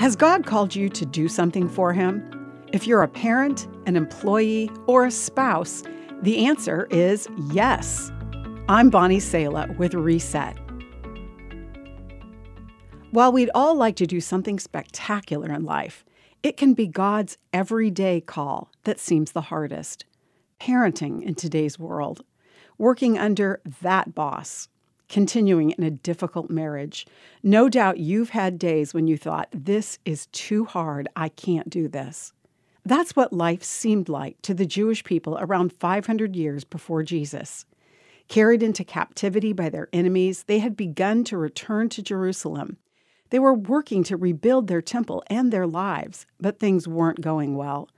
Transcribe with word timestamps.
Has 0.00 0.16
God 0.16 0.46
called 0.46 0.74
you 0.74 0.88
to 0.88 1.04
do 1.04 1.28
something 1.28 1.68
for 1.68 1.92
Him? 1.92 2.24
If 2.72 2.86
you're 2.86 3.02
a 3.02 3.06
parent, 3.06 3.68
an 3.84 3.96
employee, 3.96 4.70
or 4.86 5.04
a 5.04 5.10
spouse, 5.10 5.82
the 6.22 6.46
answer 6.46 6.88
is 6.90 7.28
yes. 7.52 8.10
I'm 8.70 8.88
Bonnie 8.88 9.20
Sala 9.20 9.68
with 9.76 9.92
Reset. 9.92 10.56
While 13.10 13.30
we'd 13.30 13.50
all 13.54 13.74
like 13.74 13.96
to 13.96 14.06
do 14.06 14.22
something 14.22 14.58
spectacular 14.58 15.52
in 15.52 15.66
life, 15.66 16.06
it 16.42 16.56
can 16.56 16.72
be 16.72 16.86
God's 16.86 17.36
everyday 17.52 18.22
call 18.22 18.72
that 18.84 18.98
seems 18.98 19.32
the 19.32 19.42
hardest. 19.42 20.06
Parenting 20.58 21.22
in 21.22 21.34
today's 21.34 21.78
world, 21.78 22.24
working 22.78 23.18
under 23.18 23.60
that 23.82 24.14
boss, 24.14 24.70
continuing 25.10 25.72
in 25.72 25.84
a 25.84 25.90
difficult 25.90 26.48
marriage. 26.48 27.06
No 27.42 27.68
doubt 27.68 27.98
you've 27.98 28.30
had 28.30 28.58
days 28.58 28.94
when 28.94 29.06
you 29.06 29.18
thought, 29.18 29.48
this 29.52 29.98
is 30.06 30.26
too 30.26 30.64
hard, 30.64 31.08
I 31.16 31.28
can't 31.28 31.68
do 31.68 31.88
this. 31.88 32.32
That's 32.84 33.14
what 33.14 33.32
life 33.32 33.62
seemed 33.62 34.08
like 34.08 34.40
to 34.42 34.54
the 34.54 34.64
Jewish 34.64 35.04
people 35.04 35.36
around 35.38 35.72
500 35.74 36.34
years 36.34 36.64
before 36.64 37.02
Jesus. 37.02 37.66
Carried 38.28 38.62
into 38.62 38.84
captivity 38.84 39.52
by 39.52 39.68
their 39.68 39.88
enemies, 39.92 40.44
they 40.44 40.60
had 40.60 40.76
begun 40.76 41.24
to 41.24 41.36
return 41.36 41.88
to 41.90 42.02
Jerusalem. 42.02 42.78
They 43.30 43.38
were 43.38 43.54
working 43.54 44.04
to 44.04 44.16
rebuild 44.16 44.68
their 44.68 44.80
temple 44.80 45.22
and 45.26 45.52
their 45.52 45.66
lives, 45.66 46.26
but 46.40 46.58
things 46.58 46.88
weren't 46.88 47.20
going 47.20 47.56
well. 47.56 47.88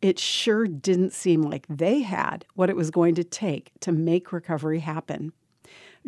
It 0.00 0.18
sure 0.18 0.66
didn't 0.66 1.12
seem 1.12 1.42
like 1.42 1.66
they 1.68 2.00
had 2.00 2.46
what 2.54 2.70
it 2.70 2.76
was 2.76 2.90
going 2.90 3.16
to 3.16 3.24
take 3.24 3.72
to 3.80 3.92
make 3.92 4.32
recovery 4.32 4.78
happen. 4.78 5.32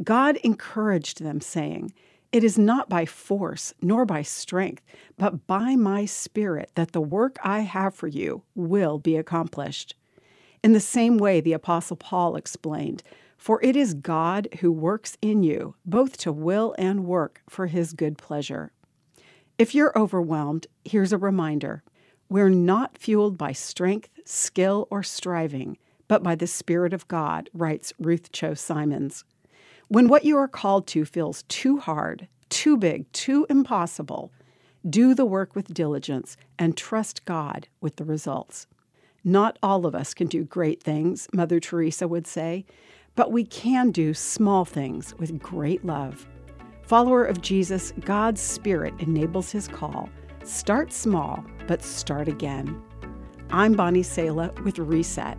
God 0.02 0.36
encouraged 0.38 1.22
them, 1.22 1.40
saying, 1.40 1.92
It 2.30 2.44
is 2.44 2.58
not 2.58 2.88
by 2.88 3.04
force 3.04 3.74
nor 3.82 4.06
by 4.06 4.22
strength, 4.22 4.82
but 5.18 5.46
by 5.46 5.76
my 5.76 6.06
Spirit 6.06 6.70
that 6.74 6.92
the 6.92 7.00
work 7.00 7.36
I 7.42 7.60
have 7.60 7.94
for 7.94 8.08
you 8.08 8.42
will 8.54 8.98
be 8.98 9.16
accomplished. 9.16 9.94
In 10.62 10.72
the 10.72 10.80
same 10.80 11.18
way, 11.18 11.40
the 11.40 11.52
Apostle 11.52 11.96
Paul 11.96 12.36
explained, 12.36 13.02
For 13.36 13.62
it 13.62 13.76
is 13.76 13.94
God 13.94 14.48
who 14.60 14.72
works 14.72 15.18
in 15.20 15.42
you, 15.42 15.74
both 15.84 16.16
to 16.18 16.32
will 16.32 16.74
and 16.78 17.04
work 17.04 17.42
for 17.48 17.66
his 17.66 17.92
good 17.92 18.16
pleasure. 18.16 18.72
If 19.58 19.74
you're 19.74 19.96
overwhelmed, 19.96 20.66
here's 20.84 21.12
a 21.12 21.18
reminder 21.18 21.82
we're 22.28 22.48
not 22.48 22.96
fueled 22.96 23.36
by 23.36 23.52
strength, 23.52 24.08
skill, 24.24 24.88
or 24.90 25.02
striving, 25.02 25.76
but 26.08 26.22
by 26.22 26.34
the 26.34 26.46
Spirit 26.46 26.94
of 26.94 27.06
God, 27.06 27.50
writes 27.52 27.92
Ruth 27.98 28.32
Chou 28.32 28.54
Simons. 28.54 29.24
When 29.92 30.08
what 30.08 30.24
you 30.24 30.38
are 30.38 30.48
called 30.48 30.86
to 30.86 31.04
feels 31.04 31.42
too 31.48 31.76
hard, 31.76 32.26
too 32.48 32.78
big, 32.78 33.12
too 33.12 33.46
impossible, 33.50 34.32
do 34.88 35.14
the 35.14 35.26
work 35.26 35.54
with 35.54 35.74
diligence 35.74 36.38
and 36.58 36.74
trust 36.74 37.26
God 37.26 37.68
with 37.82 37.96
the 37.96 38.04
results. 38.06 38.66
Not 39.22 39.58
all 39.62 39.84
of 39.84 39.94
us 39.94 40.14
can 40.14 40.28
do 40.28 40.44
great 40.44 40.82
things, 40.82 41.28
Mother 41.34 41.60
Teresa 41.60 42.08
would 42.08 42.26
say, 42.26 42.64
but 43.16 43.32
we 43.32 43.44
can 43.44 43.90
do 43.90 44.14
small 44.14 44.64
things 44.64 45.14
with 45.18 45.38
great 45.38 45.84
love. 45.84 46.26
Follower 46.80 47.26
of 47.26 47.42
Jesus, 47.42 47.92
God's 48.00 48.40
Spirit 48.40 48.94
enables 48.98 49.52
his 49.52 49.68
call. 49.68 50.08
Start 50.42 50.90
small, 50.90 51.44
but 51.66 51.82
start 51.82 52.28
again. 52.28 52.82
I'm 53.50 53.74
Bonnie 53.74 54.02
Sala 54.02 54.52
with 54.64 54.78
Reset. 54.78 55.38